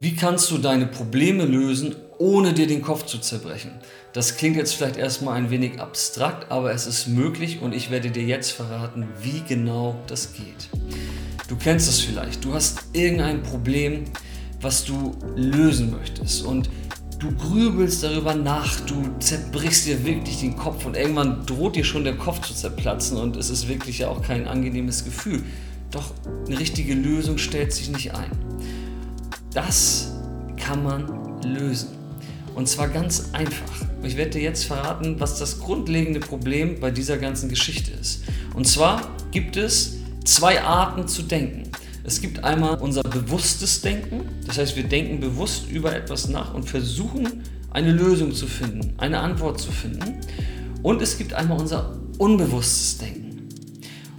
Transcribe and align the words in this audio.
Wie 0.00 0.14
kannst 0.14 0.48
du 0.52 0.58
deine 0.58 0.86
Probleme 0.86 1.44
lösen, 1.44 1.96
ohne 2.18 2.52
dir 2.52 2.68
den 2.68 2.82
Kopf 2.82 3.06
zu 3.06 3.18
zerbrechen? 3.18 3.72
Das 4.12 4.36
klingt 4.36 4.54
jetzt 4.54 4.74
vielleicht 4.74 4.96
erstmal 4.96 5.34
ein 5.34 5.50
wenig 5.50 5.80
abstrakt, 5.80 6.52
aber 6.52 6.70
es 6.70 6.86
ist 6.86 7.08
möglich 7.08 7.62
und 7.62 7.74
ich 7.74 7.90
werde 7.90 8.12
dir 8.12 8.22
jetzt 8.22 8.52
verraten, 8.52 9.08
wie 9.20 9.42
genau 9.48 9.96
das 10.06 10.34
geht. 10.34 10.68
Du 11.48 11.56
kennst 11.56 11.88
es 11.88 11.98
vielleicht. 11.98 12.44
Du 12.44 12.54
hast 12.54 12.84
irgendein 12.92 13.42
Problem, 13.42 14.04
was 14.60 14.84
du 14.84 15.16
lösen 15.34 15.90
möchtest 15.90 16.44
und 16.44 16.70
du 17.18 17.32
grübelst 17.34 18.04
darüber 18.04 18.36
nach, 18.36 18.78
du 18.82 19.02
zerbrichst 19.18 19.88
dir 19.88 20.04
wirklich 20.04 20.38
den 20.38 20.56
Kopf 20.56 20.86
und 20.86 20.96
irgendwann 20.96 21.44
droht 21.44 21.74
dir 21.74 21.84
schon 21.84 22.04
der 22.04 22.16
Kopf 22.16 22.46
zu 22.46 22.54
zerplatzen 22.54 23.16
und 23.16 23.36
es 23.36 23.50
ist 23.50 23.66
wirklich 23.66 23.98
ja 23.98 24.10
auch 24.10 24.22
kein 24.22 24.46
angenehmes 24.46 25.04
Gefühl. 25.04 25.42
Doch 25.90 26.14
eine 26.46 26.60
richtige 26.60 26.94
Lösung 26.94 27.36
stellt 27.36 27.72
sich 27.72 27.90
nicht 27.90 28.14
ein. 28.14 28.47
Das 29.58 30.12
kann 30.56 30.84
man 30.84 31.42
lösen. 31.42 31.88
Und 32.54 32.68
zwar 32.68 32.86
ganz 32.86 33.30
einfach. 33.32 33.84
Ich 34.04 34.16
werde 34.16 34.30
dir 34.30 34.42
jetzt 34.42 34.66
verraten, 34.66 35.18
was 35.18 35.40
das 35.40 35.58
grundlegende 35.58 36.20
Problem 36.20 36.78
bei 36.78 36.92
dieser 36.92 37.18
ganzen 37.18 37.48
Geschichte 37.48 37.90
ist. 37.90 38.22
Und 38.54 38.68
zwar 38.68 39.10
gibt 39.32 39.56
es 39.56 39.96
zwei 40.24 40.62
Arten 40.62 41.08
zu 41.08 41.22
denken. 41.22 41.64
Es 42.04 42.20
gibt 42.20 42.44
einmal 42.44 42.78
unser 42.78 43.02
bewusstes 43.02 43.80
Denken, 43.80 44.28
das 44.46 44.58
heißt 44.58 44.76
wir 44.76 44.84
denken 44.84 45.18
bewusst 45.18 45.68
über 45.68 45.92
etwas 45.92 46.28
nach 46.28 46.54
und 46.54 46.62
versuchen 46.62 47.42
eine 47.70 47.90
Lösung 47.90 48.32
zu 48.32 48.46
finden, 48.46 48.94
eine 48.98 49.18
Antwort 49.18 49.60
zu 49.60 49.72
finden. 49.72 50.20
Und 50.84 51.02
es 51.02 51.18
gibt 51.18 51.34
einmal 51.34 51.58
unser 51.58 51.98
unbewusstes 52.18 52.98
Denken. 52.98 53.48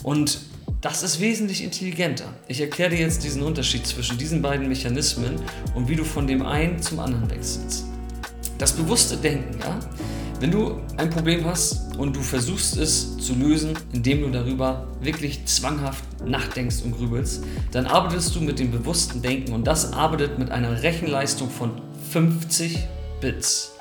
Und 0.04 0.49
das 0.82 1.04
ist 1.04 1.20
wesentlich 1.20 1.64
intelligenter. 1.64 2.34
Ich 2.48 2.62
erkläre 2.62 2.92
dir 2.92 3.00
jetzt 3.00 3.24
diesen 3.24 3.44
Unterschied 3.44 3.86
zwischen 3.86 4.18
diesen 4.18 4.42
beiden 4.42 4.70
Mechanismen 4.70 5.36
und 5.76 5.90
wie 5.90 5.96
du 5.96 6.06
von 6.06 6.26
dem 6.26 6.46
einen 6.46 6.82
zum 6.82 7.00
anderen 7.00 7.30
wechselst. 7.30 7.84
Das 8.58 8.74
bewusste 8.74 9.18
Denken, 9.18 9.60
ja? 9.60 9.80
Wenn 10.40 10.52
du 10.52 10.80
ein 10.96 11.10
Problem 11.10 11.44
hast 11.44 11.98
und 11.98 12.16
du 12.16 12.22
versuchst 12.22 12.78
es 12.78 13.18
zu 13.18 13.36
lösen, 13.36 13.74
indem 13.92 14.22
du 14.22 14.30
darüber 14.30 14.88
wirklich 15.02 15.44
zwanghaft 15.46 16.02
nachdenkst 16.26 16.78
und 16.86 16.94
grübelst, 16.94 17.44
dann 17.72 17.86
arbeitest 17.86 18.34
du 18.36 18.40
mit 18.40 18.58
dem 18.58 18.72
bewussten 18.72 19.22
Denken 19.22 19.52
und 19.52 19.68
das 19.68 19.92
arbeitet 19.92 20.40
mit 20.40 20.50
einer 20.50 20.82
Rechenleistung 20.82 21.50
von 21.50 21.82
50 22.12 22.80
Bits. 23.20 23.74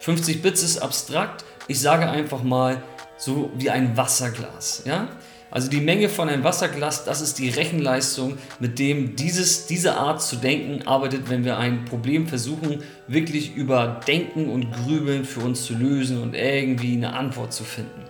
50 0.00 0.42
Bits 0.42 0.62
ist 0.62 0.82
abstrakt. 0.82 1.46
Ich 1.66 1.80
sage 1.80 2.10
einfach 2.10 2.42
mal 2.42 2.82
so 3.16 3.50
wie 3.56 3.70
ein 3.70 3.96
Wasserglas, 3.96 4.82
ja? 4.84 5.08
Also 5.50 5.68
die 5.68 5.80
Menge 5.80 6.08
von 6.08 6.28
einem 6.28 6.44
Wasserglas, 6.44 7.04
das 7.04 7.20
ist 7.20 7.38
die 7.38 7.48
Rechenleistung, 7.48 8.38
mit 8.60 8.78
dem 8.78 9.16
dieses, 9.16 9.66
diese 9.66 9.96
Art 9.96 10.22
zu 10.22 10.36
denken 10.36 10.86
arbeitet, 10.86 11.28
wenn 11.28 11.44
wir 11.44 11.58
ein 11.58 11.84
Problem 11.84 12.28
versuchen, 12.28 12.82
wirklich 13.08 13.56
über 13.56 14.00
Denken 14.06 14.48
und 14.48 14.70
Grübeln 14.72 15.24
für 15.24 15.40
uns 15.40 15.64
zu 15.64 15.74
lösen 15.74 16.22
und 16.22 16.34
irgendwie 16.34 16.94
eine 16.94 17.12
Antwort 17.14 17.52
zu 17.52 17.64
finden. 17.64 18.04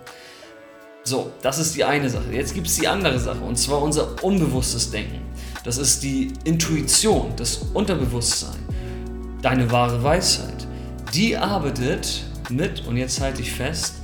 So, 1.03 1.31
das 1.41 1.57
ist 1.57 1.75
die 1.75 1.83
eine 1.83 2.11
Sache. 2.11 2.31
Jetzt 2.31 2.53
gibt 2.53 2.67
es 2.67 2.75
die 2.75 2.87
andere 2.87 3.17
Sache, 3.17 3.39
und 3.39 3.57
zwar 3.57 3.81
unser 3.81 4.23
unbewusstes 4.23 4.91
Denken. 4.91 5.19
Das 5.63 5.79
ist 5.79 6.03
die 6.03 6.31
Intuition, 6.43 7.33
das 7.37 7.57
Unterbewusstsein, 7.73 8.59
deine 9.41 9.71
wahre 9.71 10.03
Weisheit. 10.03 10.67
Die 11.15 11.35
arbeitet 11.35 12.23
mit, 12.49 12.85
und 12.85 12.97
jetzt 12.97 13.19
halte 13.19 13.41
ich 13.41 13.51
fest, 13.51 13.95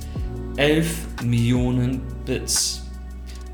11 0.56 0.88
Millionen 1.22 2.00
Bits. 2.26 2.82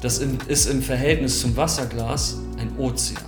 Das 0.05 0.19
ist 0.19 0.67
im 0.67 0.83
Verhältnis 0.83 1.41
zum 1.41 1.57
Wasserglas 1.57 2.37
ein 2.59 2.77
Ozean. 2.77 3.25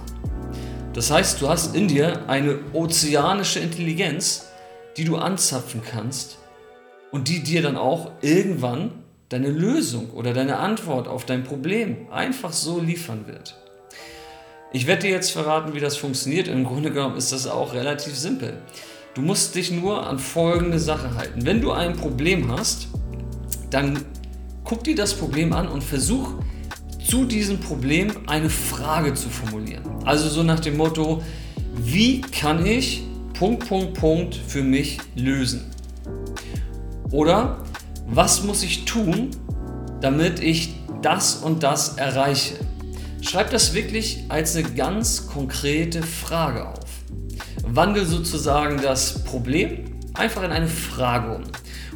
Das 0.93 1.11
heißt, 1.11 1.41
du 1.41 1.49
hast 1.49 1.75
in 1.75 1.89
dir 1.89 2.29
eine 2.29 2.59
ozeanische 2.75 3.61
Intelligenz, 3.61 4.49
die 4.99 5.05
du 5.05 5.17
anzapfen 5.17 5.81
kannst 5.83 6.37
und 7.13 7.29
die 7.29 7.43
dir 7.43 7.63
dann 7.63 7.79
auch 7.79 8.11
irgendwann 8.21 8.91
deine 9.31 9.49
Lösung 9.49 10.11
oder 10.11 10.35
deine 10.35 10.59
Antwort 10.59 11.09
auf 11.09 11.25
dein 11.25 11.45
Problem 11.45 12.09
einfach 12.13 12.53
so 12.53 12.79
liefern 12.79 13.27
wird. 13.27 13.57
Ich 14.71 14.87
werde 14.87 15.05
dir 15.05 15.13
jetzt 15.13 15.31
verraten, 15.31 15.73
wie 15.73 15.81
das 15.81 15.97
funktioniert. 15.97 16.47
Im 16.47 16.65
Grunde 16.65 16.91
genommen 16.91 17.17
ist 17.17 17.33
das 17.33 17.47
auch 17.47 17.73
relativ 17.73 18.15
simpel. 18.15 18.59
Du 19.15 19.23
musst 19.23 19.55
dich 19.55 19.71
nur 19.71 20.07
an 20.07 20.19
folgende 20.19 20.79
Sache 20.79 21.15
halten. 21.15 21.47
Wenn 21.47 21.63
du 21.63 21.73
ein 21.73 21.97
Problem 21.97 22.53
hast, 22.53 22.89
dann 23.71 24.05
guck 24.63 24.85
dir 24.85 24.95
das 24.95 25.15
Problem 25.15 25.55
an 25.55 25.69
und 25.69 25.83
versuch 25.83 26.35
zu 27.07 27.25
diesem 27.25 27.61
Problem 27.61 28.11
eine 28.27 28.51
Frage 28.51 29.15
zu 29.15 29.29
formulieren. 29.29 29.85
Also 30.05 30.29
so 30.29 30.43
nach 30.43 30.61
dem 30.61 30.77
Motto, 30.77 31.23
wie 31.77 32.21
kann 32.21 32.67
ich 32.67 33.05
Punkt, 33.35 33.69
Punkt, 33.69 33.95
Punkt 33.95 34.35
für 34.35 34.63
mich 34.63 34.99
lösen? 35.15 35.71
Oder 37.11 37.59
was 38.09 38.43
muss 38.43 38.63
ich 38.63 38.85
tun, 38.85 39.31
damit 40.01 40.41
ich 40.41 40.75
das 41.03 41.37
und 41.37 41.63
das 41.63 41.97
erreiche? 41.97 42.55
Schreib 43.21 43.51
das 43.51 43.75
wirklich 43.75 44.25
als 44.29 44.57
eine 44.57 44.69
ganz 44.71 45.27
konkrete 45.27 46.03
Frage 46.03 46.69
auf. 46.69 46.87
Wandel 47.67 48.07
sozusagen 48.07 48.81
das 48.81 49.25
Problem 49.25 49.85
einfach 50.15 50.43
in 50.43 50.51
eine 50.51 50.69
Frage 50.69 51.37
um. 51.37 51.43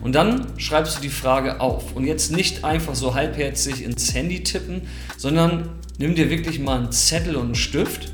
Und 0.03 0.15
dann 0.15 0.47
schreibst 0.57 0.99
du 0.99 1.03
die 1.03 1.11
Frage 1.11 1.61
auf. 1.61 1.95
Und 1.95 2.07
jetzt 2.07 2.33
nicht 2.33 2.65
einfach 2.65 2.95
so 2.95 3.15
halbherzig 3.15 3.83
ins 3.83 4.15
Handy 4.15 4.43
tippen, 4.43 4.83
sondern 5.17 5.69
nimm 5.99 6.15
dir 6.15 6.31
wirklich 6.31 6.59
mal 6.59 6.79
einen 6.79 6.93
Zettel 6.93 7.37
und 7.37 7.47
einen 7.47 7.55
Stift 7.55 8.13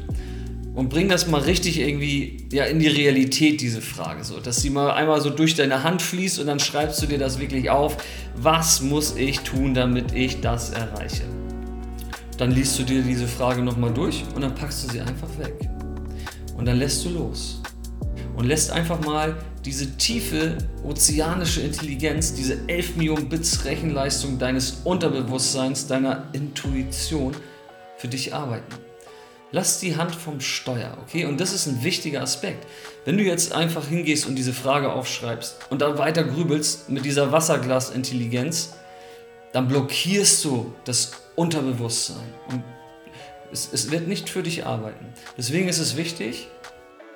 und 0.75 0.89
bring 0.89 1.09
das 1.09 1.29
mal 1.29 1.41
richtig 1.41 1.81
irgendwie 1.81 2.49
ja, 2.53 2.65
in 2.65 2.81
die 2.81 2.89
Realität, 2.89 3.61
diese 3.61 3.81
Frage. 3.81 4.25
So, 4.25 4.41
dass 4.41 4.61
sie 4.61 4.71
mal 4.71 4.91
einmal 4.91 5.21
so 5.21 5.31
durch 5.31 5.55
deine 5.55 5.85
Hand 5.85 6.03
fließt 6.03 6.41
und 6.41 6.47
dann 6.47 6.59
schreibst 6.59 7.01
du 7.03 7.07
dir 7.07 7.19
das 7.19 7.39
wirklich 7.39 7.71
auf. 7.71 7.97
Was 8.35 8.83
muss 8.83 9.17
ich 9.17 9.41
tun, 9.41 9.73
damit 9.73 10.13
ich 10.13 10.41
das 10.41 10.71
erreiche? 10.71 11.23
Dann 12.37 12.51
liest 12.51 12.79
du 12.79 12.83
dir 12.83 13.03
diese 13.03 13.29
Frage 13.29 13.63
nochmal 13.63 13.95
durch 13.95 14.25
und 14.35 14.43
dann 14.43 14.55
packst 14.55 14.85
du 14.85 14.93
sie 14.93 15.01
einfach 15.01 15.29
weg. 15.39 15.55
Und 16.59 16.67
dann 16.67 16.79
lässt 16.79 17.05
du 17.05 17.11
los 17.11 17.63
und 18.37 18.45
lässt 18.45 18.71
einfach 18.71 19.01
mal 19.01 19.37
diese 19.65 19.97
tiefe 19.97 20.59
ozeanische 20.85 21.63
Intelligenz, 21.63 22.35
diese 22.35 22.61
11 22.69 22.97
Millionen 22.97 23.29
Bits 23.29 23.65
Rechenleistung 23.65 24.39
deines 24.39 24.83
Unterbewusstseins, 24.85 25.87
deiner 25.87 26.29
Intuition 26.33 27.35
für 27.97 28.09
dich 28.09 28.35
arbeiten. 28.35 28.75
Lass 29.53 29.81
die 29.81 29.97
Hand 29.97 30.15
vom 30.15 30.41
Steuer, 30.41 30.99
okay? 31.03 31.25
Und 31.25 31.41
das 31.41 31.53
ist 31.53 31.67
ein 31.67 31.83
wichtiger 31.83 32.21
Aspekt. 32.21 32.67
Wenn 33.05 33.17
du 33.17 33.25
jetzt 33.25 33.53
einfach 33.53 33.89
hingehst 33.89 34.27
und 34.27 34.37
diese 34.37 34.53
Frage 34.53 34.93
aufschreibst 34.93 35.57
und 35.71 35.81
dann 35.81 35.99
weiter 35.99 36.25
grübelst 36.25 36.91
mit 36.91 37.05
dieser 37.05 37.33
Wasserglasintelligenz, 37.33 38.75
dann 39.53 39.69
blockierst 39.69 40.45
du 40.45 40.75
das 40.85 41.13
Unterbewusstsein 41.37 42.35
und 42.51 42.63
es, 43.53 43.71
es 43.73 43.91
wird 43.91 44.09
nicht 44.09 44.29
für 44.29 44.43
dich 44.43 44.67
arbeiten. 44.67 45.07
Deswegen 45.39 45.69
ist 45.69 45.79
es 45.79 45.97
wichtig, 45.97 46.49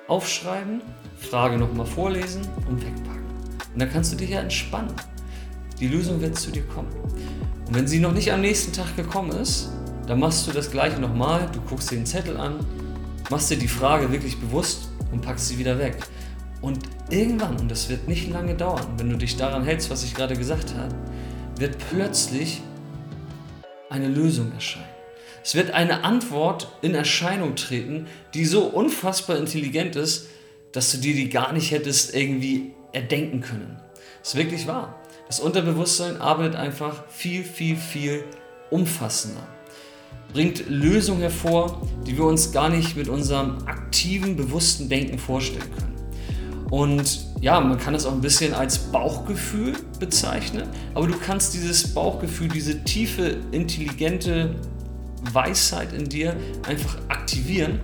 aufschreiben, 0.07 0.81
Frage 1.17 1.57
nochmal 1.57 1.85
vorlesen 1.85 2.41
und 2.69 2.81
wegpacken. 2.81 3.25
Und 3.73 3.81
dann 3.81 3.91
kannst 3.91 4.11
du 4.11 4.17
dich 4.17 4.31
ja 4.31 4.41
entspannen. 4.41 4.93
Die 5.79 5.87
Lösung 5.87 6.21
wird 6.21 6.37
zu 6.37 6.51
dir 6.51 6.63
kommen. 6.63 6.91
Und 7.67 7.75
wenn 7.75 7.87
sie 7.87 7.99
noch 7.99 8.13
nicht 8.13 8.31
am 8.31 8.41
nächsten 8.41 8.73
Tag 8.73 8.95
gekommen 8.95 9.31
ist, 9.31 9.69
dann 10.07 10.19
machst 10.19 10.47
du 10.47 10.51
das 10.51 10.69
gleiche 10.71 10.99
nochmal. 10.99 11.49
Du 11.53 11.61
guckst 11.61 11.91
dir 11.91 11.95
den 11.95 12.05
Zettel 12.05 12.37
an, 12.37 12.59
machst 13.29 13.49
dir 13.49 13.57
die 13.57 13.67
Frage 13.67 14.11
wirklich 14.11 14.39
bewusst 14.39 14.89
und 15.11 15.21
packst 15.21 15.47
sie 15.47 15.57
wieder 15.57 15.79
weg. 15.79 15.97
Und 16.61 16.79
irgendwann, 17.09 17.57
und 17.59 17.71
das 17.71 17.89
wird 17.89 18.07
nicht 18.07 18.29
lange 18.29 18.55
dauern, 18.55 18.85
wenn 18.97 19.09
du 19.09 19.17
dich 19.17 19.37
daran 19.37 19.63
hältst, 19.63 19.89
was 19.89 20.03
ich 20.03 20.13
gerade 20.13 20.35
gesagt 20.35 20.75
habe, 20.75 20.93
wird 21.57 21.77
plötzlich 21.89 22.61
eine 23.89 24.07
Lösung 24.07 24.51
erscheinen. 24.51 25.00
Es 25.43 25.55
wird 25.55 25.71
eine 25.71 26.03
Antwort 26.03 26.67
in 26.81 26.93
Erscheinung 26.93 27.55
treten, 27.55 28.07
die 28.33 28.45
so 28.45 28.63
unfassbar 28.63 29.37
intelligent 29.37 29.95
ist, 29.95 30.27
dass 30.71 30.91
du 30.91 30.97
dir 30.97 31.15
die 31.15 31.29
gar 31.29 31.51
nicht 31.51 31.71
hättest 31.71 32.13
irgendwie 32.13 32.73
erdenken 32.93 33.41
können. 33.41 33.79
Das 34.19 34.29
ist 34.29 34.35
wirklich 34.35 34.67
wahr. 34.67 35.01
Das 35.27 35.39
Unterbewusstsein 35.39 36.21
arbeitet 36.21 36.55
einfach 36.55 37.07
viel, 37.09 37.43
viel, 37.43 37.75
viel 37.75 38.23
umfassender. 38.69 39.47
Bringt 40.33 40.69
Lösungen 40.69 41.21
hervor, 41.21 41.81
die 42.05 42.17
wir 42.17 42.25
uns 42.25 42.51
gar 42.51 42.69
nicht 42.69 42.95
mit 42.95 43.09
unserem 43.09 43.67
aktiven, 43.67 44.35
bewussten 44.35 44.89
Denken 44.89 45.17
vorstellen 45.17 45.69
können. 45.77 45.91
Und 46.69 47.25
ja, 47.41 47.59
man 47.59 47.77
kann 47.77 47.95
es 47.95 48.05
auch 48.05 48.13
ein 48.13 48.21
bisschen 48.21 48.53
als 48.53 48.77
Bauchgefühl 48.77 49.73
bezeichnen, 49.99 50.69
aber 50.93 51.07
du 51.07 51.17
kannst 51.17 51.53
dieses 51.53 51.93
Bauchgefühl, 51.93 52.47
diese 52.47 52.83
tiefe, 52.83 53.37
intelligente 53.51 54.55
Weisheit 55.33 55.93
in 55.93 56.09
dir 56.09 56.35
einfach 56.67 56.97
aktivieren, 57.07 57.79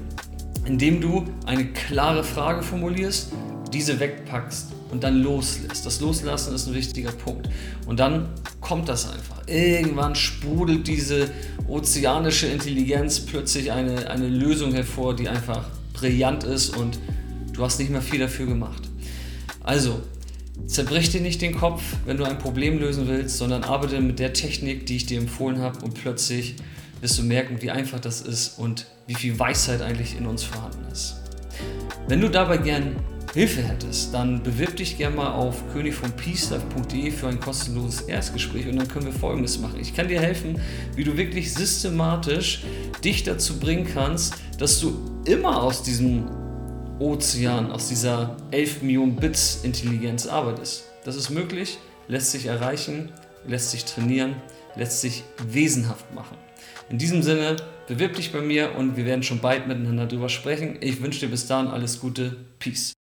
indem 0.65 1.01
du 1.01 1.25
eine 1.45 1.67
klare 1.67 2.23
Frage 2.23 2.63
formulierst, 2.63 3.31
diese 3.71 3.99
wegpackst 3.99 4.73
und 4.91 5.03
dann 5.03 5.21
loslässt. 5.21 5.85
Das 5.85 5.99
Loslassen 5.99 6.55
ist 6.55 6.67
ein 6.67 6.73
wichtiger 6.73 7.11
Punkt. 7.11 7.49
Und 7.85 7.99
dann 7.99 8.29
kommt 8.61 8.89
das 8.89 9.11
einfach. 9.11 9.47
Irgendwann 9.47 10.15
sprudelt 10.15 10.87
diese 10.87 11.29
ozeanische 11.67 12.47
Intelligenz 12.47 13.19
plötzlich 13.19 13.71
eine, 13.71 14.09
eine 14.09 14.27
Lösung 14.27 14.73
hervor, 14.73 15.15
die 15.15 15.27
einfach 15.27 15.65
brillant 15.93 16.43
ist 16.43 16.75
und 16.75 16.99
du 17.53 17.63
hast 17.63 17.79
nicht 17.79 17.91
mehr 17.91 18.01
viel 18.01 18.19
dafür 18.19 18.45
gemacht. 18.45 18.83
Also, 19.63 20.01
zerbrich 20.65 21.09
dir 21.09 21.21
nicht 21.21 21.41
den 21.41 21.55
Kopf, 21.55 21.81
wenn 22.05 22.17
du 22.17 22.23
ein 22.23 22.37
Problem 22.37 22.79
lösen 22.79 23.07
willst, 23.07 23.37
sondern 23.37 23.63
arbeite 23.63 23.99
mit 23.99 24.19
der 24.19 24.33
Technik, 24.33 24.85
die 24.85 24.95
ich 24.95 25.05
dir 25.05 25.19
empfohlen 25.19 25.59
habe 25.59 25.83
und 25.83 25.93
plötzlich 25.93 26.55
wirst 27.01 27.17
du 27.19 27.23
merken, 27.23 27.61
wie 27.61 27.71
einfach 27.71 27.99
das 27.99 28.21
ist 28.21 28.59
und 28.59 28.85
wie 29.07 29.15
viel 29.15 29.37
Weisheit 29.37 29.81
eigentlich 29.81 30.17
in 30.17 30.25
uns 30.25 30.43
vorhanden 30.43 30.85
ist. 30.91 31.15
Wenn 32.07 32.21
du 32.21 32.29
dabei 32.29 32.57
gern 32.57 32.95
Hilfe 33.33 33.61
hättest, 33.61 34.13
dann 34.13 34.41
bewirb 34.41 34.77
dich 34.77 34.97
gerne 34.97 35.15
mal 35.15 35.31
auf 35.33 35.61
königvonpeacelife.de 35.73 37.11
für 37.11 37.27
ein 37.27 37.39
kostenloses 37.39 38.01
Erstgespräch 38.01 38.67
und 38.67 38.77
dann 38.77 38.87
können 38.87 39.05
wir 39.05 39.13
folgendes 39.13 39.59
machen. 39.59 39.79
Ich 39.79 39.93
kann 39.93 40.07
dir 40.07 40.19
helfen, 40.19 40.59
wie 40.95 41.03
du 41.03 41.17
wirklich 41.17 41.53
systematisch 41.53 42.63
dich 43.03 43.23
dazu 43.23 43.59
bringen 43.59 43.85
kannst, 43.93 44.33
dass 44.57 44.79
du 44.79 45.21
immer 45.25 45.61
aus 45.61 45.83
diesem 45.83 46.29
Ozean, 46.99 47.71
aus 47.71 47.89
dieser 47.89 48.37
11 48.51 48.81
Millionen 48.81 49.15
Bits 49.17 49.59
Intelligenz 49.63 50.25
arbeitest. 50.25 50.85
Das 51.03 51.15
ist 51.15 51.29
möglich, 51.29 51.77
lässt 52.07 52.31
sich 52.31 52.47
erreichen, 52.47 53.11
lässt 53.45 53.71
sich 53.71 53.85
trainieren, 53.85 54.35
lässt 54.75 55.01
sich 55.01 55.23
wesenhaft 55.47 56.11
machen. 56.13 56.37
In 56.89 56.97
diesem 56.97 57.23
Sinne, 57.23 57.57
bewirb 57.87 58.15
dich 58.15 58.31
bei 58.31 58.41
mir 58.41 58.75
und 58.75 58.97
wir 58.97 59.05
werden 59.05 59.23
schon 59.23 59.39
bald 59.39 59.67
miteinander 59.67 60.05
drüber 60.05 60.29
sprechen. 60.29 60.77
Ich 60.81 61.01
wünsche 61.01 61.21
dir 61.21 61.29
bis 61.29 61.47
dahin 61.47 61.67
alles 61.67 61.99
Gute. 61.99 62.37
Peace. 62.59 62.96